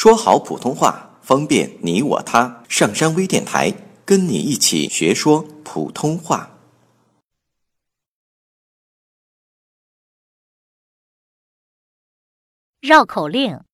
[0.00, 2.62] 说好普通话，方便你我他。
[2.68, 3.74] 上山微电台
[4.04, 6.56] 跟你一起学说普通话。
[12.80, 13.64] 绕口令：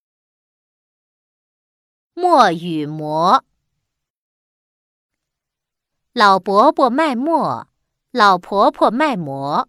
[2.14, 3.45] 墨与馍。
[6.14, 7.68] 老伯伯卖墨，
[8.11, 9.68] 老婆婆卖馍。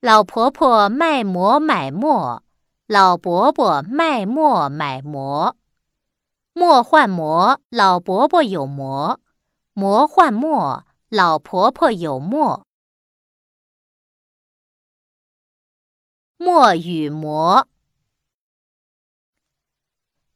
[0.00, 2.42] 老婆婆卖馍买馍，
[2.88, 5.58] 老伯伯卖馍买馍。
[6.54, 9.18] 馍换馍，老伯伯有馍；
[9.74, 12.64] 馍换馍，老婆婆有馍。
[16.38, 17.68] 馍与馍。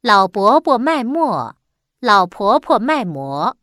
[0.01, 1.55] 老伯伯卖馍，
[1.99, 3.57] 老婆婆卖馍。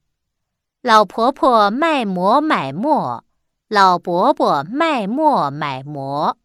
[0.83, 3.25] 老婆婆卖馍买馍。
[3.69, 6.37] 老伯伯卖馍买馍，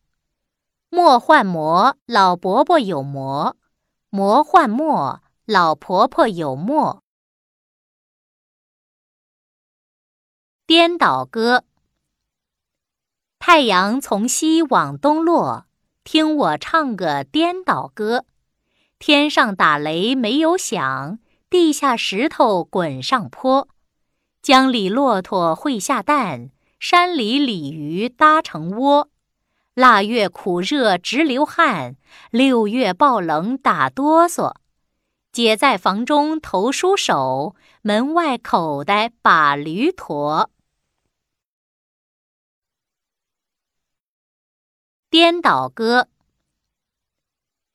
[0.95, 3.57] 馍换馍，老伯伯有馍；
[4.11, 7.03] 馍换馍，老婆婆有馍。
[10.65, 11.65] 颠倒歌。
[13.39, 15.65] 太阳从西往东落，
[16.05, 18.23] 听我唱个颠倒歌。
[18.97, 23.67] 天上打雷没有响，地下石头滚上坡。
[24.41, 26.51] 江里骆驼会下蛋。
[26.79, 29.09] 山里鲤鱼搭成窝，
[29.75, 31.97] 腊月苦热直流汗，
[32.31, 34.55] 六月暴冷打哆嗦。
[35.33, 40.49] 姐在房中投书手，门外口袋把驴驮。
[45.09, 46.07] 颠倒歌。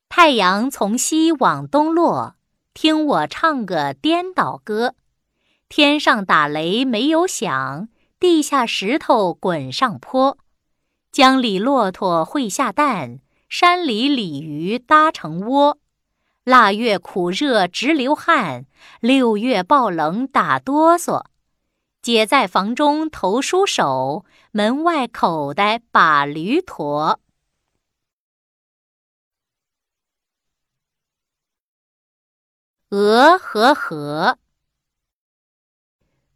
[0.09, 2.35] 太阳从西往东落，
[2.73, 4.95] 听我唱个颠倒歌。
[5.69, 7.89] 天上打雷没有响。
[8.19, 10.37] 地下石头滚上坡，
[11.11, 15.77] 江里骆驼会下蛋，山里鲤鱼搭成窝。
[16.45, 18.65] 腊月苦热直流汗，
[19.01, 21.25] 六月暴冷打哆嗦。
[22.01, 27.19] 姐在房中投书手，门外口袋把驴驮。
[32.87, 34.39] 鹅和河。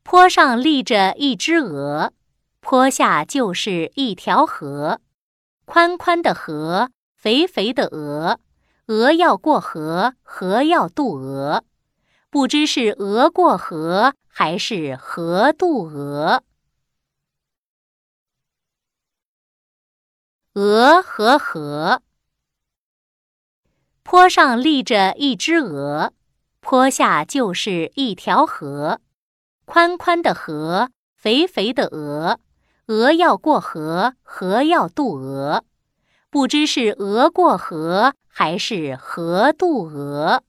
[0.04, 2.12] 坡上立着一只鹅，
[2.68, 5.00] 坡下就是一条河，
[5.66, 8.40] 宽宽的河，肥肥的鹅，
[8.88, 11.64] 鹅要过河，河要渡鹅，
[12.32, 16.44] 不知是鹅过河还是河渡鹅。
[20.54, 22.02] 鹅和河，
[24.02, 26.14] 坡上立着一只鹅，
[26.62, 29.02] 坡下就是一条河。
[29.66, 32.40] 宽宽的河，肥肥的鹅，
[32.88, 35.64] 鹅要过河，河要渡鹅，
[36.30, 40.44] 不知是鹅过河还是河渡鹅。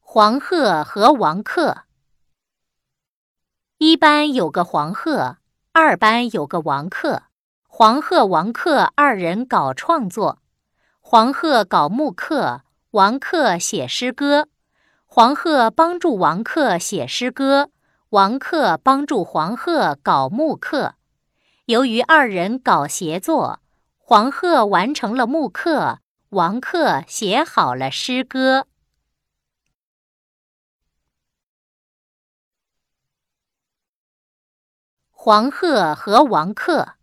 [0.00, 1.82] 黄鹤和王克，
[3.78, 5.36] 一班有个黄鹤，
[5.70, 7.22] 二班有个王克，
[7.68, 10.42] 黄鹤、王克二人搞创作，
[11.00, 14.48] 黄鹤搞木刻，王克写诗歌。
[15.06, 17.70] 黄鹤帮助王克写诗歌，
[18.14, 20.94] 王克帮助黄鹤搞木刻。
[21.64, 23.58] 由于二人搞协作，
[23.98, 25.98] 黄鹤完成了木刻，
[26.28, 28.68] 王克写好了诗歌。
[35.10, 36.94] 黄鹤和王克，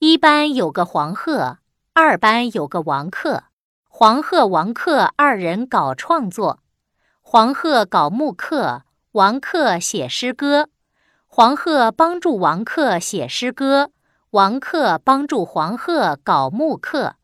[0.00, 1.60] 一班有个黄鹤，
[1.94, 3.44] 二班有个王克。
[3.88, 6.62] 黄鹤、王克二人搞创作，
[7.22, 8.82] 黄鹤搞木刻，
[9.14, 10.70] 王克写诗歌。
[11.26, 13.92] 黄鹤帮助王克写诗歌，
[14.30, 17.14] 王克帮助黄鹤搞木刻。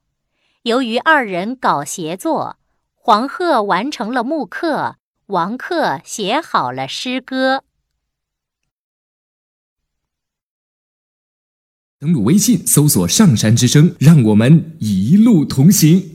[0.63, 2.59] 由于二人搞协作，
[2.95, 7.65] 黄鹤完成了木刻，王克写好了诗歌。
[11.99, 16.10] 登录微信，搜索“上山之声”，让我们一路同行。